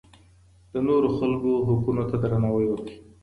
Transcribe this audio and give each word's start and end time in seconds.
د 0.73 0.75
نورو 0.87 1.09
خلکو 1.17 1.51
حقونو 1.67 2.03
ته 2.09 2.15
درناوی 2.23 2.65
وکړئ. 2.69 2.95